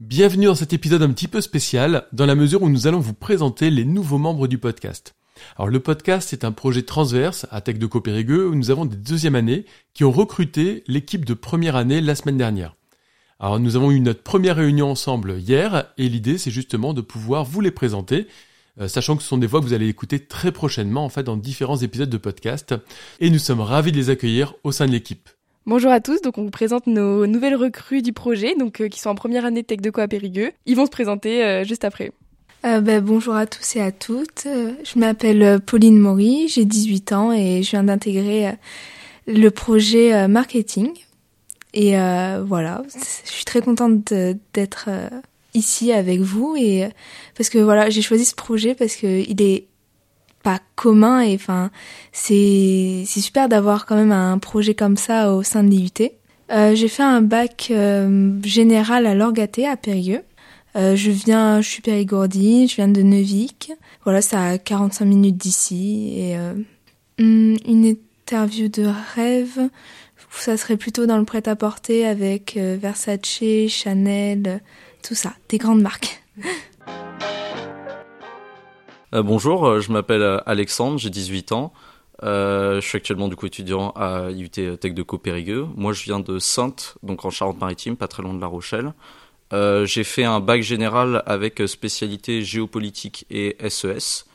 Bienvenue 0.00 0.46
dans 0.46 0.54
cet 0.54 0.72
épisode 0.72 1.02
un 1.02 1.10
petit 1.10 1.26
peu 1.26 1.40
spécial, 1.40 2.06
dans 2.12 2.24
la 2.24 2.36
mesure 2.36 2.62
où 2.62 2.68
nous 2.68 2.86
allons 2.86 3.00
vous 3.00 3.14
présenter 3.14 3.68
les 3.68 3.84
nouveaux 3.84 4.18
membres 4.18 4.46
du 4.46 4.56
podcast. 4.56 5.16
Alors 5.56 5.66
le 5.66 5.80
podcast 5.80 6.28
c'est 6.30 6.44
un 6.44 6.52
projet 6.52 6.82
transverse 6.82 7.48
à 7.50 7.60
Tech 7.60 7.80
de 7.80 7.86
Copérigueux 7.86 8.46
où 8.46 8.54
nous 8.54 8.70
avons 8.70 8.84
des 8.84 8.94
deuxièmes 8.94 9.34
années 9.34 9.64
qui 9.94 10.04
ont 10.04 10.12
recruté 10.12 10.84
l'équipe 10.86 11.24
de 11.24 11.34
première 11.34 11.74
année 11.74 12.00
la 12.00 12.14
semaine 12.14 12.36
dernière. 12.36 12.76
Alors 13.40 13.58
nous 13.58 13.74
avons 13.74 13.90
eu 13.90 13.98
notre 13.98 14.22
première 14.22 14.54
réunion 14.54 14.88
ensemble 14.88 15.40
hier 15.40 15.92
et 15.98 16.08
l'idée 16.08 16.38
c'est 16.38 16.52
justement 16.52 16.94
de 16.94 17.00
pouvoir 17.00 17.44
vous 17.44 17.60
les 17.60 17.72
présenter 17.72 18.28
euh, 18.80 18.86
sachant 18.86 19.16
que 19.16 19.24
ce 19.24 19.28
sont 19.28 19.38
des 19.38 19.48
voix 19.48 19.58
que 19.58 19.66
vous 19.66 19.72
allez 19.72 19.88
écouter 19.88 20.20
très 20.20 20.52
prochainement 20.52 21.04
en 21.04 21.08
fait 21.08 21.24
dans 21.24 21.36
différents 21.36 21.78
épisodes 21.78 22.08
de 22.08 22.18
podcast 22.18 22.72
et 23.18 23.30
nous 23.30 23.40
sommes 23.40 23.60
ravis 23.60 23.90
de 23.90 23.96
les 23.96 24.10
accueillir 24.10 24.54
au 24.62 24.70
sein 24.70 24.86
de 24.86 24.92
l'équipe. 24.92 25.28
Bonjour 25.66 25.90
à 25.90 26.00
tous, 26.00 26.22
donc 26.22 26.38
on 26.38 26.44
vous 26.44 26.50
présente 26.50 26.86
nos 26.86 27.26
nouvelles 27.26 27.54
recrues 27.54 28.00
du 28.00 28.12
projet, 28.12 28.54
donc 28.54 28.80
euh, 28.80 28.88
qui 28.88 29.00
sont 29.00 29.10
en 29.10 29.14
première 29.14 29.44
année 29.44 29.62
de 29.62 29.66
Tech 29.66 29.80
de 29.80 29.92
à 30.00 30.08
Périgueux. 30.08 30.52
Ils 30.64 30.76
vont 30.76 30.86
se 30.86 30.90
présenter 30.90 31.44
euh, 31.44 31.64
juste 31.64 31.84
après. 31.84 32.12
Euh, 32.64 32.80
ben, 32.80 33.02
bonjour 33.02 33.34
à 33.34 33.46
tous 33.46 33.76
et 33.76 33.80
à 33.80 33.92
toutes. 33.92 34.46
Je 34.46 34.98
m'appelle 34.98 35.60
Pauline 35.60 35.98
Maury, 35.98 36.48
j'ai 36.48 36.64
18 36.64 37.12
ans 37.12 37.32
et 37.32 37.62
je 37.62 37.70
viens 37.70 37.84
d'intégrer 37.84 38.52
le 39.26 39.48
projet 39.50 40.26
marketing. 40.26 40.90
Et 41.74 41.92
voilà, 41.92 42.82
je 42.92 43.30
suis 43.30 43.44
très 43.44 43.60
contente 43.60 44.12
d'être 44.54 44.88
ici 45.54 45.92
avec 45.92 46.20
vous 46.20 46.56
et 46.56 46.88
parce 47.36 47.48
que 47.50 47.58
voilà, 47.58 47.90
j'ai 47.90 48.02
choisi 48.02 48.24
ce 48.24 48.34
projet 48.34 48.74
parce 48.74 48.96
que 48.96 49.06
il 49.06 49.40
est 49.42 49.66
commun 50.80 51.20
et 51.20 51.34
enfin 51.34 51.70
c'est 52.12 53.04
super 53.06 53.48
d'avoir 53.48 53.84
quand 53.84 53.96
même 53.96 54.12
un 54.12 54.38
projet 54.38 54.74
comme 54.74 54.96
ça 54.96 55.34
au 55.34 55.42
sein 55.42 55.64
de 55.64 55.70
l'IUT. 55.70 56.10
j'ai 56.74 56.88
fait 56.88 57.02
un 57.02 57.20
bac 57.20 57.72
général 58.44 59.06
à 59.06 59.14
l'Orgaté 59.14 59.66
à 59.66 59.76
Périgueux 59.76 60.22
euh, 60.76 60.96
je 60.96 61.10
viens, 61.10 61.60
je 61.60 61.68
suis 61.68 61.82
périgourdine, 61.82 62.68
je 62.68 62.76
viens 62.76 62.88
de 62.88 63.02
Neuvik. 63.02 63.72
Voilà, 64.04 64.22
ça 64.22 64.44
à 64.44 64.58
45 64.58 65.04
minutes 65.04 65.36
d'ici. 65.36 66.12
Et 66.16 66.36
euh, 66.36 66.54
hmm, 67.18 67.56
une 67.66 67.84
interview 67.86 68.68
de 68.68 68.86
rêve, 69.14 69.70
ça 70.30 70.56
serait 70.56 70.76
plutôt 70.76 71.06
dans 71.06 71.18
le 71.18 71.24
prêt-à-porter 71.24 72.06
avec 72.06 72.56
euh, 72.56 72.76
Versace, 72.80 73.42
Chanel, 73.68 74.60
tout 75.02 75.14
ça, 75.14 75.32
des 75.48 75.58
grandes 75.58 75.82
marques. 75.82 76.22
bonjour, 79.12 79.80
je 79.80 79.92
m'appelle 79.92 80.42
Alexandre, 80.46 80.98
j'ai 80.98 81.10
18 81.10 81.52
ans. 81.52 81.72
je 82.22 82.80
suis 82.82 82.96
actuellement 82.96 83.28
du 83.28 83.36
coup 83.36 83.46
étudiant 83.46 83.90
à 83.96 84.30
IUT 84.30 84.48
Tech 84.48 84.94
de 84.94 85.02
Périgueux. 85.02 85.66
Moi, 85.76 85.92
je 85.92 86.04
viens 86.04 86.20
de 86.20 86.38
Sainte, 86.38 86.96
donc 87.02 87.24
en 87.24 87.30
Charente-Maritime, 87.30 87.96
pas 87.96 88.08
très 88.08 88.22
loin 88.22 88.34
de 88.34 88.40
La 88.40 88.46
Rochelle. 88.46 88.92
Euh, 89.52 89.86
j'ai 89.86 90.04
fait 90.04 90.24
un 90.24 90.40
bac 90.40 90.62
général 90.62 91.22
avec 91.26 91.62
spécialité 91.66 92.42
géopolitique 92.42 93.26
et 93.30 93.56
SES. 93.68 94.26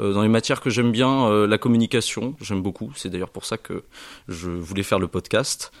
Euh, 0.00 0.12
dans 0.12 0.22
les 0.22 0.28
matières 0.28 0.60
que 0.60 0.70
j'aime 0.70 0.90
bien, 0.90 1.26
euh, 1.26 1.46
la 1.46 1.58
communication, 1.58 2.34
j'aime 2.40 2.62
beaucoup. 2.62 2.92
C'est 2.96 3.10
d'ailleurs 3.10 3.30
pour 3.30 3.44
ça 3.44 3.58
que 3.58 3.84
je 4.28 4.50
voulais 4.50 4.82
faire 4.82 4.98
le 4.98 5.08
podcast. 5.08 5.72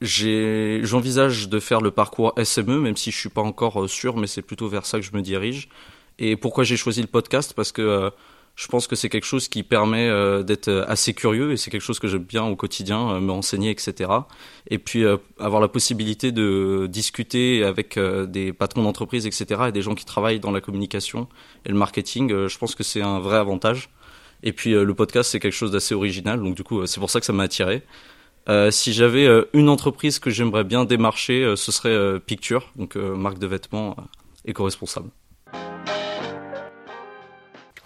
J'envisage 0.00 1.48
de 1.48 1.60
faire 1.60 1.80
le 1.80 1.90
parcours 1.90 2.34
SME, 2.42 2.80
même 2.80 2.96
si 2.96 3.10
je 3.10 3.18
suis 3.18 3.28
pas 3.28 3.40
encore 3.40 3.88
sûr, 3.88 4.16
mais 4.16 4.26
c'est 4.26 4.42
plutôt 4.42 4.68
vers 4.68 4.84
ça 4.84 4.98
que 4.98 5.04
je 5.04 5.12
me 5.12 5.22
dirige. 5.22 5.68
Et 6.18 6.36
pourquoi 6.36 6.64
j'ai 6.64 6.76
choisi 6.76 7.00
le 7.00 7.08
podcast? 7.08 7.52
Parce 7.54 7.72
que 7.72 8.10
je 8.56 8.68
pense 8.68 8.86
que 8.86 8.94
c'est 8.94 9.08
quelque 9.08 9.24
chose 9.24 9.48
qui 9.48 9.64
permet 9.64 10.08
euh, 10.08 10.42
d'être 10.44 10.68
euh, 10.68 10.84
assez 10.86 11.12
curieux 11.12 11.52
et 11.52 11.56
c'est 11.56 11.70
quelque 11.70 11.82
chose 11.82 11.98
que 11.98 12.06
j'aime 12.06 12.22
bien 12.22 12.44
au 12.44 12.54
quotidien, 12.54 13.10
euh, 13.10 13.20
me 13.20 13.32
renseigner, 13.32 13.70
etc. 13.70 14.10
Et 14.70 14.78
puis 14.78 15.04
avoir 15.38 15.60
la 15.60 15.68
possibilité 15.68 16.30
de 16.30 16.86
discuter 16.88 17.64
avec 17.64 17.98
des 17.98 18.52
patrons 18.52 18.82
d'entreprise, 18.82 19.26
etc. 19.26 19.62
et 19.68 19.72
des 19.72 19.82
gens 19.82 19.94
qui 19.94 20.04
travaillent 20.04 20.40
dans 20.40 20.52
la 20.52 20.60
communication 20.60 21.28
et 21.66 21.68
le 21.70 21.74
marketing, 21.74 22.46
je 22.46 22.58
pense 22.58 22.74
que 22.74 22.82
c'est 22.82 23.02
un 23.02 23.18
vrai 23.18 23.36
avantage. 23.36 23.90
Et 24.42 24.52
puis 24.52 24.72
le 24.72 24.94
podcast, 24.94 25.30
c'est 25.30 25.40
quelque 25.40 25.52
chose 25.52 25.70
d'assez 25.70 25.94
original, 25.94 26.40
donc 26.42 26.54
du 26.54 26.64
coup, 26.64 26.86
c'est 26.86 27.00
pour 27.00 27.10
ça 27.10 27.20
que 27.20 27.26
ça 27.26 27.32
m'a 27.32 27.44
attiré. 27.44 27.82
si 28.70 28.92
j'avais 28.92 29.26
une 29.52 29.68
entreprise 29.68 30.18
que 30.18 30.30
j'aimerais 30.30 30.64
bien 30.64 30.84
démarcher, 30.84 31.54
ce 31.56 31.72
serait 31.72 32.20
Picture, 32.20 32.72
donc 32.76 32.96
marque 32.96 33.38
de 33.38 33.46
vêtements 33.46 33.96
éco-responsable 34.46 35.10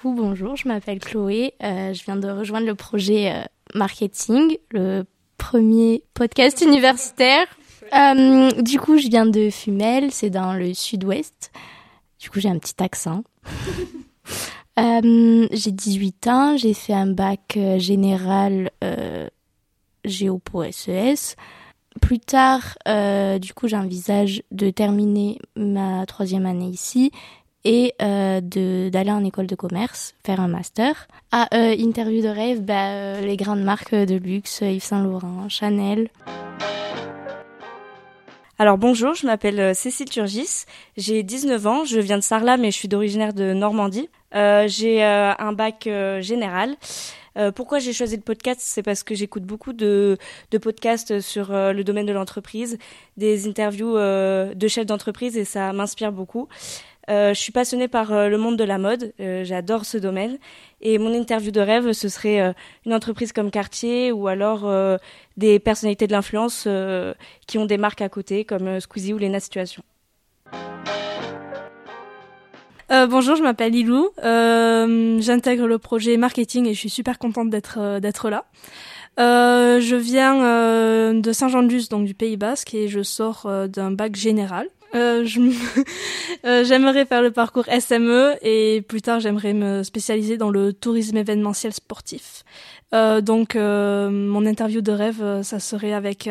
bonjour, 0.05 0.57
je 0.57 0.69
m'appelle 0.69 1.01
Chloé. 1.01 1.55
Euh, 1.63 1.93
je 1.93 2.05
viens 2.05 2.17
de 2.17 2.29
rejoindre 2.29 2.67
le 2.67 2.75
projet 2.75 3.33
euh, 3.33 3.43
marketing, 3.75 4.57
le 4.71 5.05
premier 5.37 6.05
podcast 6.15 6.61
universitaire. 6.63 7.47
Euh, 7.95 8.51
du 8.63 8.79
coup, 8.79 8.99
je 8.99 9.09
viens 9.09 9.27
de 9.27 9.51
Fumel, 9.51 10.13
c'est 10.13 10.31
dans 10.31 10.53
le 10.55 10.75
sud-ouest. 10.75 11.51
Du 12.21 12.31
coup, 12.31 12.41
j'ai 12.41 12.49
un 12.49 12.59
petit 12.59 12.81
accent. 12.83 13.25
j'ai 14.77 15.73
18 15.73 16.27
ans, 16.29 16.57
j'ai 16.57 16.75
fait 16.75 16.93
un 16.93 17.09
bac 17.09 17.59
général 17.79 18.71
géo 20.05 20.39
pour 20.39 20.65
SES. 20.65 21.35
Plus 22.01 22.21
tard, 22.21 22.79
du 23.41 23.55
coup, 23.55 23.69
j'envisage 23.69 24.43
de 24.53 24.71
terminer 24.71 25.39
ma 25.57 26.07
troisième 26.07 26.47
année 26.47 26.69
ici 26.69 27.11
et 27.65 27.95
euh, 28.01 28.41
d'aller 28.41 29.11
en 29.11 29.25
école 29.25 29.47
de 29.47 29.55
commerce, 29.55 30.15
faire 30.25 30.41
un 30.41 30.49
master. 30.49 31.09
À 31.33 31.55
euh, 31.55 31.75
interview 31.75 32.23
de 32.23 32.29
rêve, 32.29 32.63
bah, 32.63 32.91
euh, 32.91 33.21
les 33.21 33.37
grandes 33.37 33.63
marques 33.63 33.95
de 33.95 34.17
luxe, 34.17 34.61
Yves 34.63 34.83
Saint 34.83 35.03
Laurent, 35.03 35.49
Chanel. 35.49 36.09
Alors 38.61 38.77
bonjour, 38.77 39.15
je 39.15 39.25
m'appelle 39.25 39.73
Cécile 39.75 40.11
Turgis, 40.11 40.65
j'ai 40.97 41.23
19 41.23 41.67
ans, 41.69 41.85
je 41.85 42.01
viens 42.01 42.19
de 42.19 42.25
Sarlat 42.25 42.57
mais 42.57 42.73
je 42.73 42.77
suis 42.77 42.89
d'originaire 42.89 43.33
de 43.33 43.53
Normandie. 43.53 44.09
j'ai 44.33 45.05
un 45.05 45.53
bac 45.53 45.89
général. 46.21 46.75
pourquoi 47.55 47.79
j'ai 47.79 47.93
choisi 47.93 48.17
le 48.17 48.23
podcast? 48.23 48.61
C'est 48.61 48.83
parce 48.83 49.05
que 49.05 49.15
j'écoute 49.15 49.45
beaucoup 49.45 49.73
de, 49.73 50.19
de, 50.51 50.59
podcasts 50.59 51.21
sur 51.21 51.53
le 51.53 51.83
domaine 51.85 52.07
de 52.07 52.13
l'entreprise, 52.13 52.79
des 53.17 53.47
interviews 53.47 53.95
de 53.95 54.67
chefs 54.69 54.87
d'entreprise 54.87 55.37
et 55.37 55.45
ça 55.45 55.73
m'inspire 55.73 56.11
beaucoup. 56.11 56.49
Euh, 57.09 57.33
je 57.33 57.41
suis 57.41 57.53
passionnée 57.53 57.89
par 57.89 58.13
euh, 58.13 58.29
le 58.29 58.37
monde 58.37 58.57
de 58.57 58.65
la 58.65 58.77
mode, 58.77 59.15
euh, 59.21 59.43
j'adore 59.45 59.87
ce 59.87 59.97
domaine. 59.97 60.39
Et 60.81 60.99
mon 60.99 61.13
interview 61.15 61.51
de 61.51 61.61
rêve, 61.61 61.93
ce 61.93 62.09
serait 62.09 62.55
une 62.87 62.95
entreprise 62.95 63.33
comme 63.33 63.51
Cartier 63.51 64.13
ou 64.13 64.29
alors 64.29 64.71
des 65.37 65.59
personnalités 65.59 66.07
de 66.07 66.13
l'influence 66.13 66.69
qui 67.49 67.59
ont 67.59 67.67
des 67.67 67.79
marques 67.79 68.01
à 68.01 68.09
côté 68.09 68.45
comme 68.45 68.79
Squeezie 68.79 69.13
ou 69.13 69.19
Lena 69.19 69.41
Situation. 69.41 69.83
bonjour, 72.89 73.35
je 73.35 73.43
m'appelle 73.43 73.73
Lilou. 73.73 74.11
J'intègre 75.21 75.67
le 75.67 75.79
projet 75.79 76.17
marketing 76.17 76.69
et 76.69 76.75
je 76.75 76.79
suis 76.79 76.91
super 76.91 77.19
contente 77.19 77.51
d'être 77.51 77.99
d'être 77.99 78.31
là. 78.31 78.45
je 79.19 79.97
viens 79.97 81.13
de 81.13 81.33
Saint-Jean-de-Luz, 81.33 81.89
donc 81.89 82.05
du 82.05 82.15
Pays 82.15 82.37
Basque, 82.37 82.73
et 82.73 82.87
je 82.87 83.03
sors 83.03 83.51
d'un 83.67 83.91
bac 83.91 84.15
général. 84.15 84.69
Euh, 84.95 85.27
euh, 86.45 86.65
j'aimerais 86.65 87.05
faire 87.05 87.23
le 87.23 87.31
parcours 87.31 87.67
SME 87.67 88.37
et 88.43 88.83
plus 88.87 89.03
tard 89.03 89.21
j'aimerais 89.21 89.53
me 89.53 89.83
spécialiser 89.83 90.37
dans 90.37 90.51
le 90.51 90.73
tourisme 90.73 91.17
événementiel 91.17 91.73
sportif. 91.73 92.45
Euh, 92.95 93.21
donc 93.21 93.55
mon 93.55 94.47
interview 94.47 94.81
de 94.81 94.93
rêve, 94.93 95.43
ça 95.43 95.59
serait 95.59 95.93
avec 95.93 96.29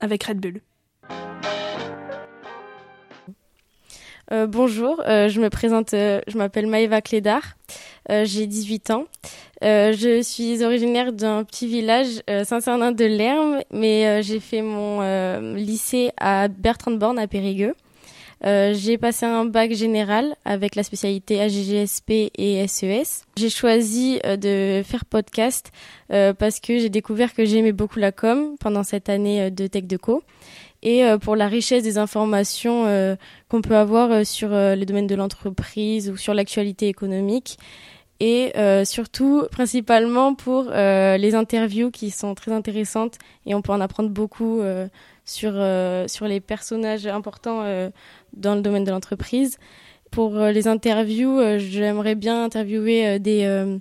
avec 0.00 0.24
Red 0.24 0.40
Bull. 0.40 0.60
Bonjour, 4.30 5.02
je 5.06 5.40
me 5.40 5.48
présente, 5.50 5.90
je 5.92 6.36
m'appelle 6.38 6.66
Maëva 6.66 7.00
Clédard, 7.00 7.56
j'ai 8.08 8.46
18 8.46 8.90
ans. 8.90 9.06
Euh, 9.64 9.92
je 9.92 10.22
suis 10.22 10.62
originaire 10.62 11.12
d'un 11.12 11.44
petit 11.44 11.66
village, 11.66 12.20
euh, 12.28 12.44
Saint-Cernin 12.44 12.92
de 12.92 13.04
Lerme, 13.04 13.60
mais 13.72 14.06
euh, 14.06 14.22
j'ai 14.22 14.40
fait 14.40 14.60
mon 14.60 15.00
euh, 15.00 15.56
lycée 15.56 16.10
à 16.18 16.48
Bertrand-de-Born 16.48 17.18
à 17.18 17.26
Périgueux. 17.26 17.74
j'ai 18.42 18.98
passé 18.98 19.24
un 19.24 19.46
bac 19.46 19.72
général 19.72 20.36
avec 20.44 20.74
la 20.74 20.82
spécialité 20.82 21.40
AGGSP 21.40 22.30
et 22.36 22.66
SES. 22.68 23.24
J'ai 23.38 23.48
choisi 23.48 24.20
de 24.24 24.82
faire 24.84 25.06
podcast 25.06 25.72
parce 26.04 26.60
que 26.60 26.78
j'ai 26.78 26.90
découvert 26.90 27.34
que 27.34 27.46
j'aimais 27.46 27.72
beaucoup 27.72 27.98
la 27.98 28.12
com 28.12 28.56
pendant 28.60 28.84
cette 28.84 29.08
année 29.08 29.50
de 29.50 29.66
Tech 29.66 29.84
de 29.84 29.96
Co. 29.96 30.22
et 30.86 31.04
pour 31.20 31.34
la 31.34 31.48
richesse 31.48 31.82
des 31.82 31.98
informations 31.98 32.84
qu'on 33.48 33.60
peut 33.60 33.76
avoir 33.76 34.24
sur 34.24 34.50
les 34.50 34.86
domaines 34.86 35.08
de 35.08 35.16
l'entreprise 35.16 36.08
ou 36.08 36.16
sur 36.16 36.32
l'actualité 36.32 36.86
économique 36.86 37.58
et 38.20 38.52
surtout 38.84 39.46
principalement 39.50 40.36
pour 40.36 40.70
les 40.70 41.34
interviews 41.34 41.90
qui 41.90 42.10
sont 42.10 42.36
très 42.36 42.52
intéressantes 42.52 43.18
et 43.46 43.54
on 43.56 43.62
peut 43.62 43.72
en 43.72 43.80
apprendre 43.80 44.10
beaucoup 44.10 44.60
sur, 45.24 45.52
sur 46.06 46.28
les 46.28 46.40
personnages 46.40 47.08
importants 47.08 47.64
dans 48.34 48.54
le 48.54 48.60
domaine 48.60 48.84
de 48.84 48.92
l'entreprise. 48.92 49.58
Pour 50.12 50.38
les 50.38 50.68
interviews, 50.68 51.58
j'aimerais 51.58 52.14
bien 52.14 52.44
interviewer 52.44 53.18
des 53.18 53.78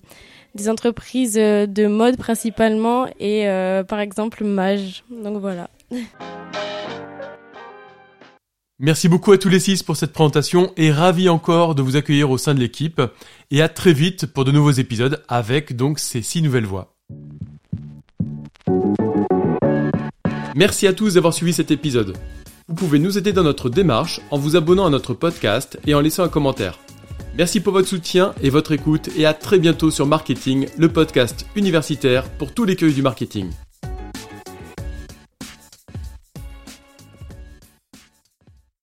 des 0.56 0.70
entreprises 0.70 1.34
de 1.34 1.88
mode 1.88 2.18
principalement 2.18 3.08
et 3.20 3.48
euh, 3.48 3.84
par 3.84 4.00
exemple 4.00 4.44
Mage. 4.44 5.04
Donc 5.10 5.38
voilà. 5.38 5.70
Merci 8.86 9.10
beaucoup 9.10 9.32
à 9.32 9.40
tous 9.40 9.50
les 9.50 9.60
six 9.60 9.82
pour 9.82 9.98
cette 9.98 10.14
présentation 10.14 10.72
et 10.78 10.92
ravi 10.92 11.28
encore 11.28 11.74
de 11.74 11.82
vous 11.82 11.96
accueillir 11.96 12.30
au 12.30 12.38
sein 12.38 12.54
de 12.54 12.60
l'équipe 12.60 13.02
et 13.50 13.64
à 13.64 13.68
très 13.68 13.94
vite 13.94 14.28
pour 14.28 14.46
de 14.46 14.52
nouveaux 14.52 14.70
épisodes 14.70 15.24
avec 15.28 15.76
donc 15.76 15.98
ces 15.98 16.22
six 16.22 16.44
nouvelles 16.44 16.68
voix. 16.68 16.94
Merci 20.54 20.86
à 20.86 20.94
tous 20.94 21.16
d'avoir 21.16 21.34
suivi 21.34 21.52
cet 21.52 21.72
épisode. 21.72 22.16
Vous 22.68 22.76
pouvez 22.76 23.00
nous 23.00 23.18
aider 23.18 23.34
dans 23.34 23.42
notre 23.42 23.72
démarche 23.72 24.22
en 24.30 24.38
vous 24.38 24.56
abonnant 24.56 24.86
à 24.86 24.92
notre 24.92 25.16
podcast 25.16 25.80
et 25.88 25.96
en 25.96 26.00
laissant 26.00 26.24
un 26.24 26.30
commentaire. 26.30 26.78
Merci 27.36 27.62
pour 27.62 27.74
votre 27.74 27.88
soutien 27.88 28.36
et 28.44 28.52
votre 28.52 28.72
écoute 28.72 29.10
et 29.18 29.26
à 29.26 29.34
très 29.34 29.58
bientôt 29.58 29.90
sur 29.90 30.06
Marketing, 30.06 30.68
le 30.78 30.90
podcast 30.90 31.48
universitaire 31.56 32.30
pour 32.38 32.54
tous 32.54 32.66
les 32.66 32.76
cueils 32.76 32.94
du 32.94 33.02
marketing. 33.02 33.50